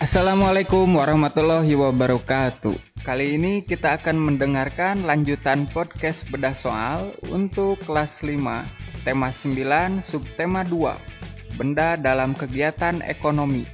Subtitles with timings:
[0.00, 3.04] Assalamualaikum warahmatullahi wabarakatuh.
[3.04, 8.40] Kali ini kita akan mendengarkan lanjutan podcast bedah soal untuk kelas 5,
[9.04, 13.68] tema 9, subtema 2, benda dalam kegiatan ekonomi.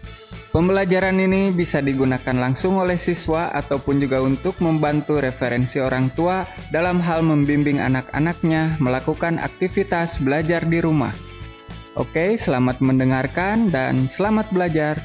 [0.51, 6.99] Pembelajaran ini bisa digunakan langsung oleh siswa ataupun juga untuk membantu referensi orang tua dalam
[6.99, 11.26] hal membimbing anak-anaknya melakukan aktivitas belajar di rumah.
[11.97, 15.01] Oke, selamat mendengarkan dan selamat belajar.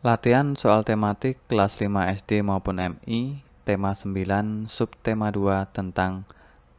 [0.00, 6.24] Latihan soal tematik kelas 5 SD maupun MI, tema 9, subtema 2 tentang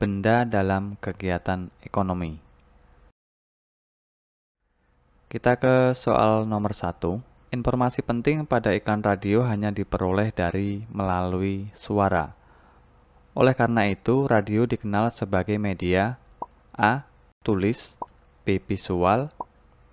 [0.02, 2.42] benda dalam kegiatan ekonomi.
[5.30, 7.54] Kita ke soal nomor 1.
[7.54, 12.37] Informasi penting pada iklan radio hanya diperoleh dari melalui suara.
[13.38, 16.18] Oleh karena itu, radio dikenal sebagai media
[16.74, 17.06] A.
[17.46, 17.94] Tulis
[18.42, 18.58] B.
[18.58, 19.30] Visual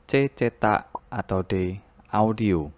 [0.09, 0.33] C.
[0.33, 1.77] Cetak atau D.
[2.09, 2.73] Audio.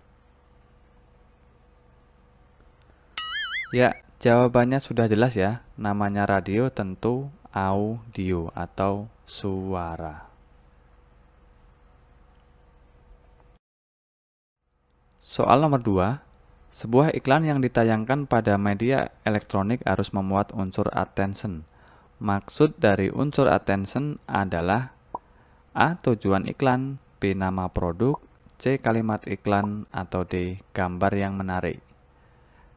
[3.71, 5.63] Ya, jawabannya sudah jelas ya.
[5.79, 10.27] Namanya radio tentu audio atau suara.
[15.23, 16.26] Soal nomor 2.
[16.77, 21.65] Sebuah iklan yang ditayangkan pada media elektronik harus memuat unsur attention.
[22.21, 24.93] Maksud dari unsur attention adalah
[25.73, 25.97] A.
[25.97, 27.33] Tujuan iklan B.
[27.33, 28.21] Nama produk
[28.61, 28.77] C.
[28.77, 30.61] Kalimat iklan atau D.
[30.77, 31.81] Gambar yang menarik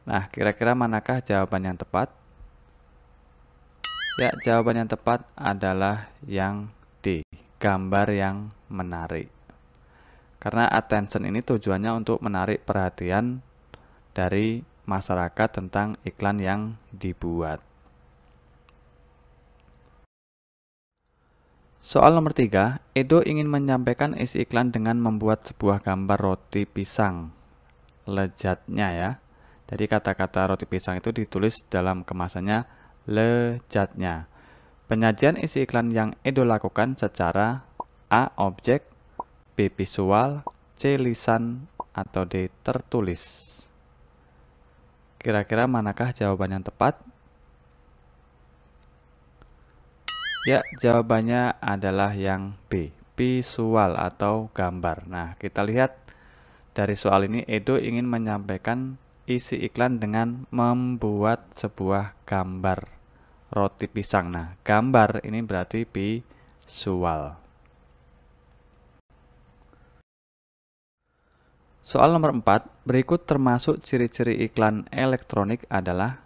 [0.08, 2.08] Nah, kira-kira manakah jawaban yang tepat?
[4.16, 7.24] Ya, jawaban yang tepat adalah yang D,
[7.62, 9.30] gambar yang menarik.
[10.40, 13.44] Karena attention ini tujuannya untuk menarik perhatian
[14.12, 17.62] dari masyarakat tentang iklan yang dibuat.
[21.80, 27.32] Soal nomor 3, Edo ingin menyampaikan isi iklan dengan membuat sebuah gambar roti pisang.
[28.04, 29.10] Lezatnya ya.
[29.64, 32.68] Jadi kata-kata roti pisang itu ditulis dalam kemasannya
[33.08, 34.28] lejatnya.
[34.92, 37.64] Penyajian isi iklan yang Edo lakukan secara
[38.12, 38.34] A.
[38.36, 38.84] Objek
[39.56, 39.72] B.
[39.72, 40.44] Visual
[40.76, 41.00] C.
[41.00, 42.52] Lisan atau D.
[42.60, 43.59] Tertulis
[45.20, 46.96] Kira-kira manakah jawaban yang tepat?
[50.48, 52.96] Ya, jawabannya adalah yang B.
[53.20, 55.04] Visual atau gambar.
[55.04, 55.92] Nah, kita lihat
[56.72, 58.96] dari soal ini Edo ingin menyampaikan
[59.28, 62.88] isi iklan dengan membuat sebuah gambar
[63.52, 64.32] roti pisang.
[64.32, 67.39] Nah, gambar ini berarti visual.
[71.90, 76.22] Soal nomor 4, berikut termasuk ciri-ciri iklan elektronik adalah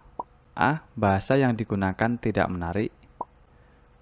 [0.52, 0.84] A.
[0.92, 2.92] Bahasa yang digunakan tidak menarik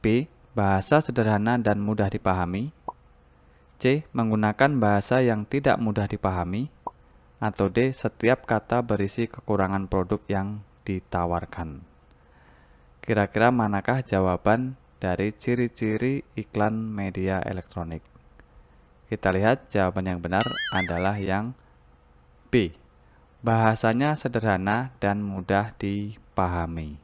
[0.03, 0.27] B.
[0.59, 2.75] Bahasa sederhana dan mudah dipahami
[3.78, 4.03] C.
[4.11, 6.67] Menggunakan bahasa yang tidak mudah dipahami
[7.39, 7.95] atau D.
[7.95, 11.78] Setiap kata berisi kekurangan produk yang ditawarkan.
[13.06, 18.12] Kira-kira manakah jawaban dari ciri-ciri iklan media elektronik?
[19.12, 20.41] Kita lihat jawaban yang benar
[20.73, 21.53] adalah yang
[22.49, 22.73] B.
[23.45, 26.97] Bahasanya sederhana dan mudah dipahami.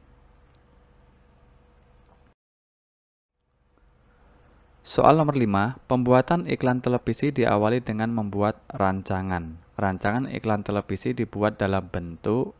[4.81, 9.61] Soal nomor 5, pembuatan iklan televisi diawali dengan membuat rancangan.
[9.77, 12.57] Rancangan iklan televisi dibuat dalam bentuk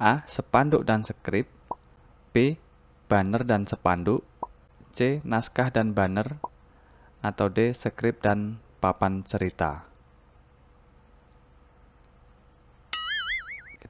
[0.00, 0.24] A.
[0.24, 1.52] Sepanduk dan skrip
[2.32, 2.56] B.
[3.12, 4.24] Banner dan sepanduk
[4.96, 5.20] C.
[5.20, 6.40] Naskah dan banner
[7.24, 7.72] atau D.
[7.72, 9.94] Skrip dan papan cerita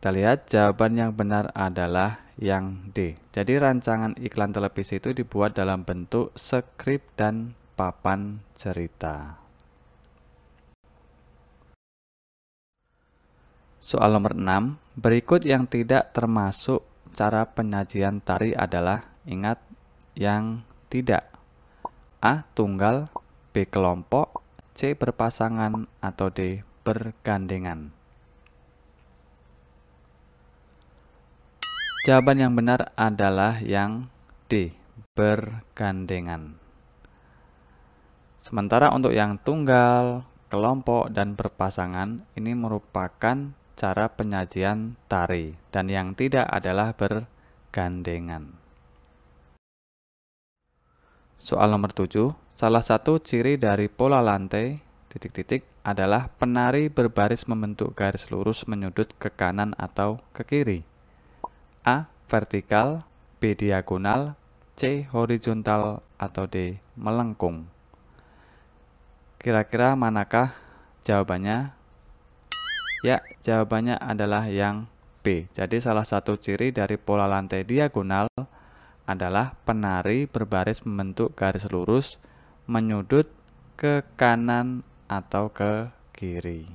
[0.04, 3.16] Kita lihat jawaban yang benar adalah yang D.
[3.32, 9.40] Jadi rancangan iklan televisi itu dibuat dalam bentuk skrip dan papan cerita.
[13.80, 16.84] Soal nomor 6, berikut yang tidak termasuk
[17.16, 19.56] cara penyajian tari adalah ingat
[20.12, 21.32] yang tidak.
[22.20, 22.44] A.
[22.52, 23.08] Tunggal
[23.54, 23.70] B.
[23.70, 24.42] Kelompok
[24.74, 24.98] C.
[24.98, 26.66] Berpasangan atau D.
[26.82, 27.94] Bergandengan
[32.02, 34.10] Jawaban yang benar adalah yang
[34.50, 34.74] D.
[35.14, 36.58] Bergandengan
[38.42, 46.50] Sementara untuk yang tunggal, kelompok, dan berpasangan ini merupakan cara penyajian tari dan yang tidak
[46.50, 48.58] adalah bergandengan.
[51.38, 54.78] Soal nomor 7, salah satu ciri dari pola lantai
[55.10, 60.80] titik-titik adalah penari berbaris membentuk garis lurus menyudut ke kanan atau ke kiri.
[61.82, 62.06] A.
[62.30, 63.04] Vertikal
[63.42, 63.58] B.
[63.58, 64.38] Diagonal
[64.78, 65.04] C.
[65.10, 66.78] Horizontal atau D.
[66.94, 67.66] Melengkung.
[69.42, 70.56] Kira-kira manakah
[71.04, 71.76] jawabannya?
[73.04, 74.88] Ya, jawabannya adalah yang
[75.20, 75.50] B.
[75.52, 78.30] Jadi salah satu ciri dari pola lantai diagonal
[79.04, 82.16] adalah penari berbaris membentuk garis lurus
[82.64, 83.28] menyudut
[83.74, 86.68] ke kanan atau ke kiri.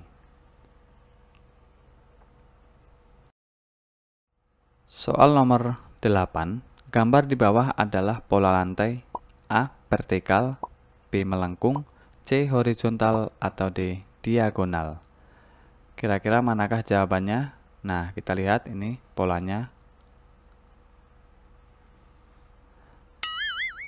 [4.89, 6.61] Soal nomor 8.
[6.89, 9.05] Gambar di bawah adalah pola lantai
[9.49, 9.69] A.
[9.89, 10.57] Vertikal
[11.09, 11.25] B.
[11.25, 11.85] Melengkung
[12.25, 12.45] C.
[12.49, 14.05] Horizontal atau D.
[14.21, 15.01] Diagonal
[15.99, 17.51] Kira-kira manakah jawabannya?
[17.83, 19.67] Nah, kita lihat ini polanya.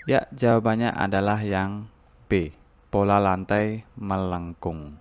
[0.09, 1.85] Ya, jawabannya adalah yang
[2.25, 2.57] B.
[2.89, 4.97] Pola lantai melengkung.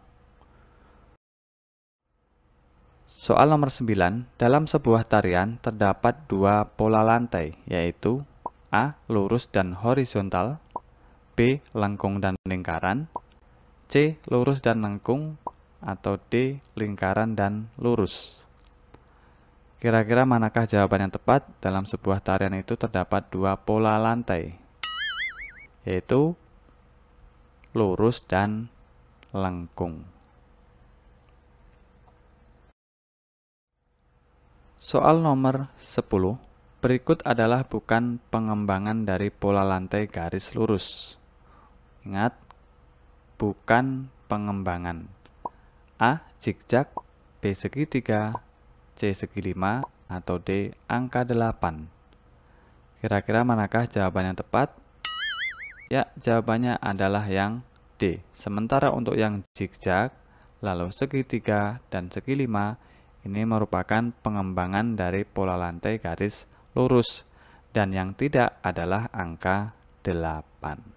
[3.08, 8.28] Soal nomor 9, dalam sebuah tarian terdapat dua pola lantai, yaitu
[8.68, 9.00] A.
[9.08, 10.60] Lurus dan horizontal
[11.32, 11.64] B.
[11.72, 13.08] Lengkung dan lingkaran
[13.88, 14.20] C.
[14.28, 15.40] Lurus dan lengkung
[15.80, 16.60] atau D.
[16.76, 18.38] Lingkaran dan lurus
[19.80, 24.60] Kira-kira manakah jawaban yang tepat dalam sebuah tarian itu terdapat dua pola lantai,
[25.84, 26.36] yaitu
[27.72, 28.68] lurus dan
[29.30, 30.04] lengkung.
[34.80, 36.40] Soal nomor 10.
[36.80, 41.20] Berikut adalah bukan pengembangan dari pola lantai garis lurus.
[42.08, 42.32] Ingat,
[43.36, 45.04] bukan pengembangan.
[46.00, 46.24] A.
[46.40, 46.88] Zigzag
[47.44, 47.52] B.
[47.52, 48.40] Segitiga
[48.96, 49.12] C.
[49.12, 50.72] Segi 5 atau D.
[50.88, 54.79] Angka 8 Kira-kira manakah jawaban yang tepat?
[55.90, 57.66] Ya, jawabannya adalah yang
[57.98, 58.22] D.
[58.30, 60.14] Sementara untuk yang zigzag,
[60.62, 66.46] lalu segitiga, dan segi 5 ini merupakan pengembangan dari pola lantai garis
[66.78, 67.26] lurus
[67.74, 69.74] dan yang tidak adalah angka
[70.06, 70.94] 8.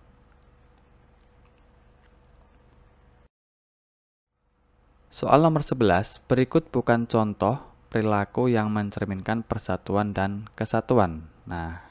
[5.09, 11.33] Soal nomor 11, berikut bukan contoh perilaku yang mencerminkan persatuan dan kesatuan.
[11.49, 11.81] Nah,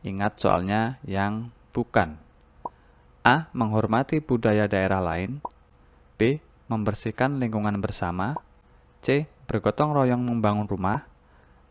[0.00, 2.16] ingat soalnya yang bukan.
[3.26, 3.50] A.
[3.50, 5.42] Menghormati budaya daerah lain.
[6.14, 6.38] B.
[6.70, 8.38] Membersihkan lingkungan bersama.
[9.02, 11.04] C bergotong royong membangun rumah,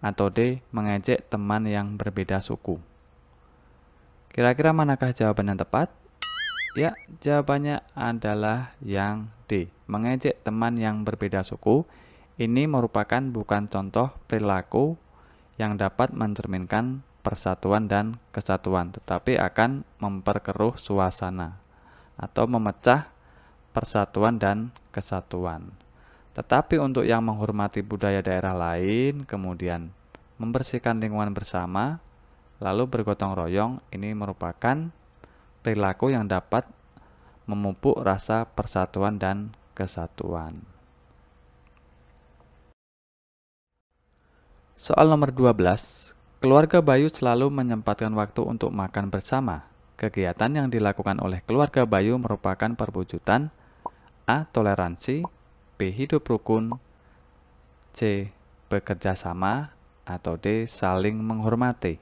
[0.03, 0.61] atau D.
[0.75, 2.77] Mengejek teman yang berbeda suku.
[4.29, 5.89] Kira-kira manakah jawaban yang tepat?
[6.73, 9.69] Ya, jawabannya adalah yang D.
[9.85, 11.85] Mengejek teman yang berbeda suku.
[12.41, 14.97] Ini merupakan bukan contoh perilaku
[15.61, 21.57] yang dapat mencerminkan persatuan dan kesatuan, tetapi akan memperkeruh suasana
[22.19, 23.09] atau memecah
[23.71, 25.73] persatuan dan kesatuan.
[26.35, 29.89] Tetapi untuk yang menghormati budaya daerah lain, kemudian
[30.37, 32.03] membersihkan lingkungan bersama,
[32.59, 34.91] lalu bergotong royong, ini merupakan
[35.63, 36.67] perilaku yang dapat
[37.47, 40.63] memupuk rasa persatuan dan kesatuan.
[44.73, 46.11] Soal nomor 12,
[46.43, 49.63] keluarga Bayu selalu menyempatkan waktu untuk makan bersama.
[49.95, 53.47] Kegiatan yang dilakukan oleh keluarga Bayu merupakan perwujudan
[54.27, 54.43] A.
[54.51, 55.23] Toleransi
[55.79, 55.79] B.
[55.95, 56.75] Hidup rukun
[57.95, 58.27] C.
[58.67, 59.71] Bekerja sama
[60.03, 60.67] atau D.
[60.67, 61.95] Saling menghormati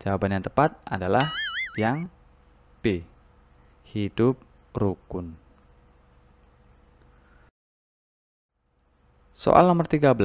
[0.00, 1.28] Jawaban yang tepat adalah
[1.76, 2.08] yang
[2.80, 3.04] B.
[3.92, 4.40] Hidup
[4.72, 5.36] rukun
[9.36, 10.16] Soal nomor 13,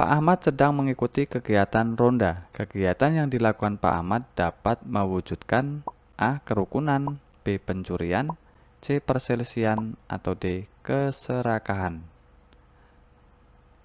[0.00, 2.48] Pak Ahmad sedang mengikuti kegiatan ronda.
[2.56, 5.84] Kegiatan yang dilakukan Pak Ahmad dapat mewujudkan
[6.16, 6.40] A.
[6.40, 7.60] Kerukunan B.
[7.60, 8.32] Pencurian
[8.80, 9.04] C.
[9.04, 10.64] Perselisihan atau D.
[10.80, 12.00] Keserakahan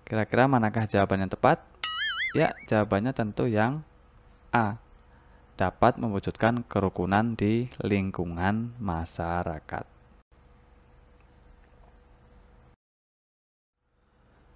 [0.08, 1.60] Kira-kira manakah jawaban yang tepat?
[2.32, 3.84] Ya, jawabannya tentu yang
[4.56, 4.80] A.
[5.60, 9.95] Dapat mewujudkan kerukunan di lingkungan masyarakat.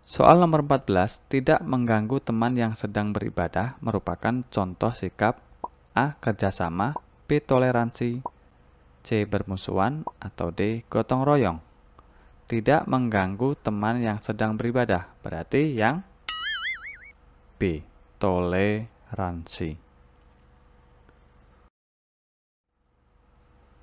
[0.10, 5.38] Soal nomor 14, tidak mengganggu teman yang sedang beribadah merupakan contoh sikap
[5.94, 6.18] A.
[6.18, 6.98] Kerjasama
[7.30, 7.38] B.
[7.38, 8.26] Toleransi
[9.06, 9.10] C.
[9.30, 10.82] Bermusuhan atau D.
[10.90, 11.62] Gotong royong.
[12.50, 15.14] Tidak mengganggu teman yang sedang beribadah.
[15.22, 16.02] Berarti yang
[17.62, 17.86] B.
[18.18, 19.89] Toleransi.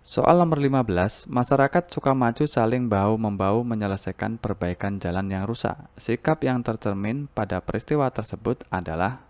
[0.06, 5.74] Soal nomor 15, masyarakat suka maju saling bahu-membahu menyelesaikan perbaikan jalan yang rusak.
[5.98, 9.26] Sikap yang tercermin pada peristiwa tersebut adalah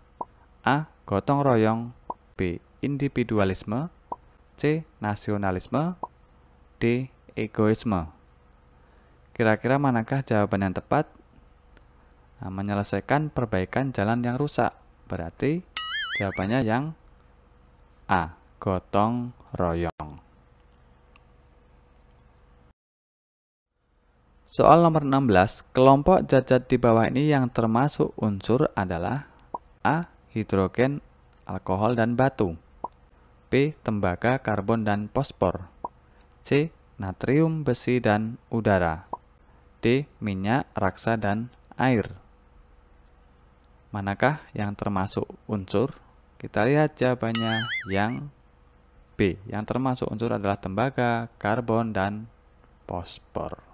[0.61, 0.85] A.
[1.09, 1.97] Gotong royong
[2.37, 2.61] B.
[2.85, 3.89] Individualisme
[4.53, 4.85] C.
[5.01, 5.97] Nasionalisme
[6.77, 7.09] D.
[7.33, 8.13] Egoisme
[9.33, 11.09] Kira-kira manakah jawaban yang tepat?
[12.37, 14.77] Nah, menyelesaikan perbaikan jalan yang rusak
[15.09, 15.65] Berarti
[16.21, 16.93] jawabannya yang
[18.05, 18.37] A.
[18.61, 20.06] Gotong royong.
[24.47, 29.27] Soal nomor 16, kelompok zat-zat di bawah ini yang termasuk unsur adalah
[29.83, 30.07] A.
[30.31, 31.03] Hidrogen,
[31.43, 32.55] alkohol, dan batu
[33.51, 33.75] B.
[33.83, 35.67] Tembaga, karbon, dan fosfor
[36.47, 36.71] C.
[36.95, 39.11] Natrium, besi, dan udara
[39.83, 40.07] D.
[40.23, 42.15] Minyak, raksa, dan air
[43.91, 45.91] Manakah yang termasuk unsur?
[46.39, 48.31] Kita lihat jawabannya yang
[49.19, 49.35] B.
[49.43, 52.31] Yang termasuk unsur adalah tembaga, karbon, dan
[52.87, 53.66] fosfor.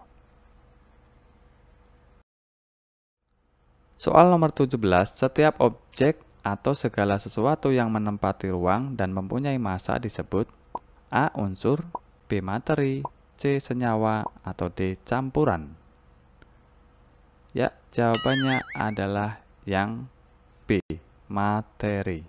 [4.03, 10.43] Soal nomor 17, setiap objek atau segala sesuatu yang menempati ruang dan mempunyai massa disebut
[11.07, 11.31] A.
[11.39, 11.87] Unsur
[12.27, 12.43] B.
[12.43, 12.99] Materi
[13.39, 13.63] C.
[13.63, 14.99] Senyawa atau D.
[15.07, 15.79] Campuran
[17.55, 20.11] Ya, jawabannya adalah yang
[20.67, 20.83] B.
[21.31, 22.27] Materi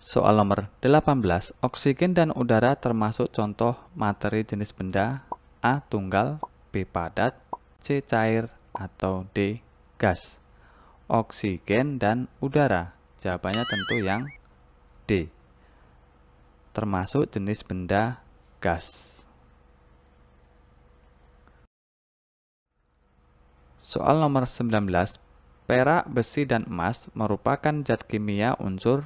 [0.00, 1.12] Soal nomor 18,
[1.60, 5.27] oksigen dan udara termasuk contoh materi jenis benda
[5.58, 5.82] A.
[5.82, 6.38] Tunggal
[6.70, 6.86] B.
[6.86, 7.34] Padat
[7.82, 7.98] C.
[8.04, 9.58] Cair atau D.
[9.98, 10.38] Gas
[11.10, 14.22] Oksigen dan udara Jawabannya tentu yang
[15.10, 15.26] D
[16.70, 18.22] Termasuk jenis benda
[18.62, 19.18] gas
[23.82, 24.86] Soal nomor 19
[25.68, 29.04] Perak, besi, dan emas merupakan zat kimia unsur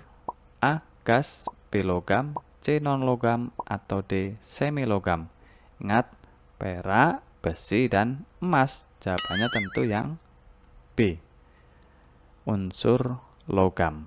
[0.63, 0.87] A.
[1.03, 1.83] Gas B.
[1.83, 2.79] Logam C.
[2.79, 4.39] Non-logam atau D.
[4.47, 5.27] Semilogam
[5.83, 6.07] Ingat,
[6.63, 8.87] perak, besi, dan emas?
[9.03, 10.15] Jawabannya tentu yang
[10.95, 11.19] B.
[12.47, 13.19] Unsur
[13.51, 14.07] logam.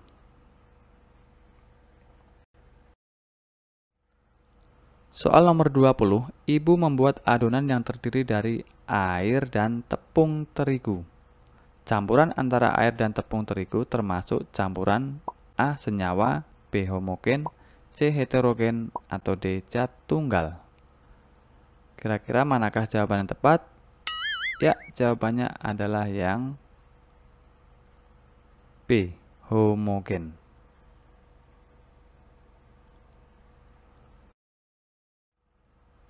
[5.12, 11.04] Soal nomor 20, ibu membuat adonan yang terdiri dari air dan tepung terigu.
[11.84, 15.20] Campuran antara air dan tepung terigu termasuk campuran
[15.60, 15.76] A.
[15.76, 16.88] Senyawa, B.
[16.88, 17.48] Homogen,
[17.96, 18.12] C.
[18.12, 19.64] Heterogen, atau D.
[19.72, 20.65] Cat tunggal.
[22.06, 23.66] Kira-kira manakah jawaban yang tepat?
[24.62, 26.54] Ya, jawabannya adalah yang
[28.86, 29.18] B,
[29.50, 30.38] homogen.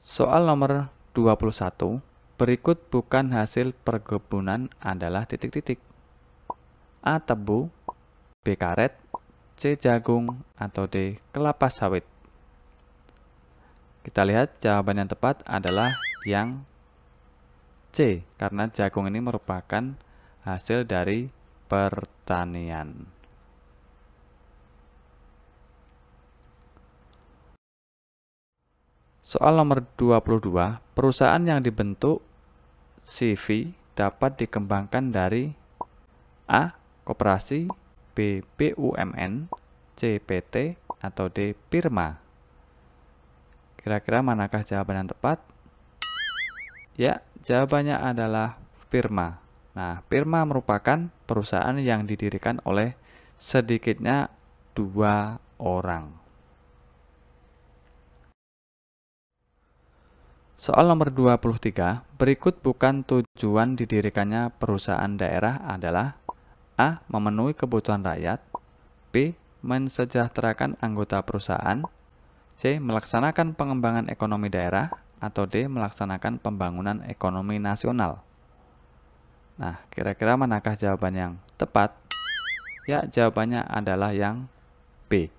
[0.04, 2.04] Soal nomor 21,
[2.36, 5.80] berikut bukan hasil perkebunan adalah titik-titik.
[7.08, 7.24] A.
[7.24, 7.72] Tebu
[8.44, 8.60] B.
[8.60, 9.00] Karet
[9.56, 9.80] C.
[9.80, 11.24] Jagung atau D.
[11.32, 12.04] Kelapa sawit
[14.06, 15.98] kita lihat jawaban yang tepat adalah
[16.30, 16.62] yang
[17.90, 19.98] C, karena jagung ini merupakan
[20.46, 21.34] hasil dari
[21.66, 23.10] pertanian.
[29.26, 30.54] Soal nomor 22,
[30.94, 32.22] perusahaan yang dibentuk
[33.02, 35.50] CV dapat dikembangkan dari
[36.46, 36.78] A.
[37.02, 37.66] Koperasi
[38.14, 38.46] B.
[38.54, 39.50] BUMN
[39.98, 40.22] C.
[40.22, 41.58] PT atau D.
[41.74, 42.25] Firma
[43.86, 45.46] Kira-kira manakah jawaban yang tepat?
[46.98, 48.58] Ya, jawabannya adalah
[48.90, 49.38] firma.
[49.78, 52.98] Nah, firma merupakan perusahaan yang didirikan oleh
[53.38, 54.34] sedikitnya
[54.74, 56.18] dua orang.
[60.58, 66.18] Soal nomor 23, berikut bukan tujuan didirikannya perusahaan daerah adalah
[66.74, 67.06] A.
[67.06, 68.42] Memenuhi kebutuhan rakyat
[69.14, 69.38] B.
[69.62, 71.86] Mensejahterakan anggota perusahaan
[72.56, 72.80] C.
[72.80, 75.68] Melaksanakan pengembangan ekonomi daerah atau D.
[75.68, 78.24] Melaksanakan pembangunan ekonomi nasional.
[79.56, 81.96] Nah, kira-kira manakah jawaban yang tepat?
[82.86, 84.48] Ya, jawabannya adalah yang
[85.08, 85.32] B.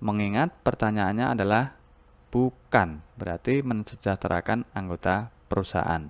[0.00, 1.76] Mengingat pertanyaannya adalah
[2.32, 6.08] bukan, berarti mensejahterakan anggota perusahaan.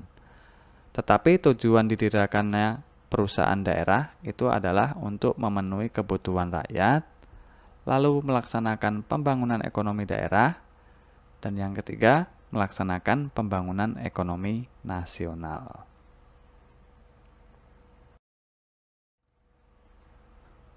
[0.95, 7.03] Tetapi tujuan didirikannya perusahaan daerah itu adalah untuk memenuhi kebutuhan rakyat
[7.89, 10.61] lalu melaksanakan pembangunan ekonomi daerah,
[11.41, 15.87] dan yang ketiga, melaksanakan pembangunan ekonomi nasional.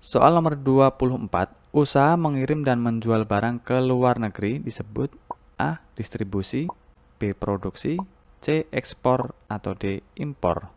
[0.03, 1.31] Soal nomor 24,
[1.71, 5.09] usaha mengirim dan menjual barang ke luar negeri disebut
[5.55, 5.79] A.
[5.95, 6.67] Distribusi
[7.15, 7.31] B.
[7.31, 7.95] Produksi
[8.43, 8.67] C.
[8.67, 10.03] Ekspor atau D.
[10.19, 10.67] Impor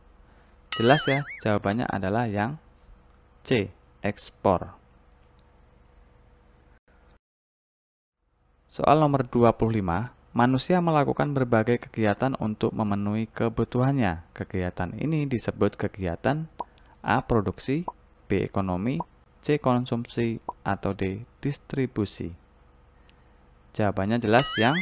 [0.78, 2.62] Jelas ya, jawabannya adalah yang
[3.42, 3.74] C.
[3.98, 4.85] Ekspor
[8.76, 9.72] Soal nomor 25,
[10.36, 14.28] manusia melakukan berbagai kegiatan untuk memenuhi kebutuhannya.
[14.36, 16.44] Kegiatan ini disebut kegiatan
[17.00, 17.24] A.
[17.24, 17.88] Produksi
[18.28, 18.44] B.
[18.44, 19.00] Ekonomi
[19.40, 19.56] C.
[19.56, 21.24] Konsumsi atau D.
[21.40, 22.36] Distribusi
[23.72, 24.76] Jawabannya jelas yang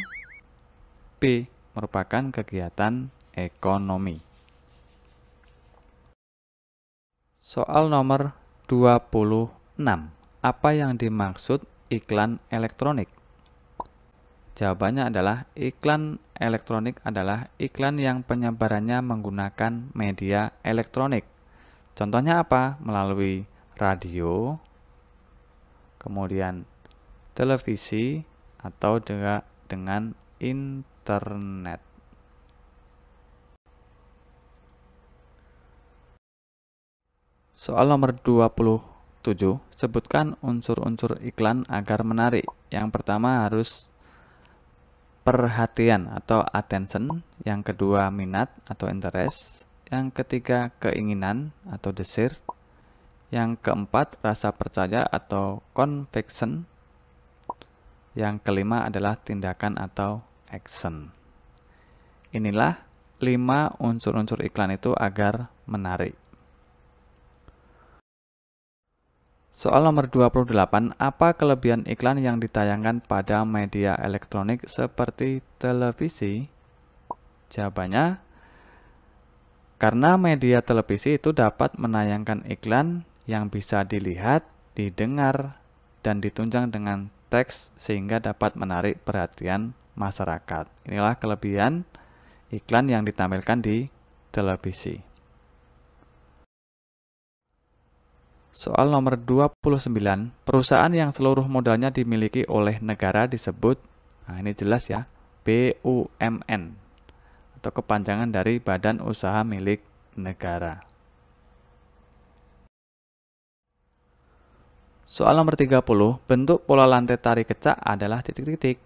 [1.22, 1.46] B.
[1.78, 4.18] Merupakan kegiatan ekonomi
[7.38, 8.34] Soal nomor
[8.66, 9.54] 26.
[10.42, 11.62] Apa yang dimaksud
[11.94, 13.22] iklan elektronik?
[14.54, 21.26] Jawabannya adalah iklan elektronik adalah iklan yang penyebarannya menggunakan media elektronik.
[21.98, 22.78] Contohnya apa?
[22.78, 24.62] Melalui radio,
[25.98, 26.62] kemudian
[27.34, 28.22] televisi,
[28.62, 31.82] atau juga dengan internet.
[37.58, 42.46] Soal nomor 27, sebutkan unsur-unsur iklan agar menarik.
[42.70, 43.88] Yang pertama harus
[45.24, 52.36] perhatian atau attention, yang kedua minat atau interest, yang ketiga keinginan atau desire,
[53.32, 56.68] yang keempat rasa percaya atau conviction,
[58.14, 61.10] yang kelima adalah tindakan atau action.
[62.30, 62.84] Inilah
[63.18, 66.23] lima unsur-unsur iklan itu agar menarik.
[69.54, 70.50] Soal nomor 28,
[70.98, 76.50] apa kelebihan iklan yang ditayangkan pada media elektronik seperti televisi?
[77.54, 78.18] Jawabannya,
[79.78, 84.42] karena media televisi itu dapat menayangkan iklan yang bisa dilihat,
[84.74, 85.62] didengar,
[86.02, 90.66] dan ditunjang dengan teks sehingga dapat menarik perhatian masyarakat.
[90.90, 91.86] Inilah kelebihan
[92.50, 93.86] iklan yang ditampilkan di
[94.34, 95.13] televisi.
[98.54, 99.90] Soal nomor 29,
[100.46, 103.82] perusahaan yang seluruh modalnya dimiliki oleh negara disebut,
[104.30, 105.10] nah ini jelas ya,
[105.42, 106.62] BUMN
[107.58, 109.82] atau kepanjangan dari Badan Usaha Milik
[110.14, 110.86] Negara.
[115.02, 115.82] Soal nomor 30,
[116.22, 118.78] bentuk pola lantai tari kecak adalah titik-titik.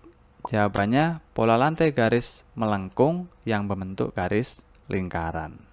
[0.48, 5.67] Jawabannya, pola lantai garis melengkung yang membentuk garis lingkaran.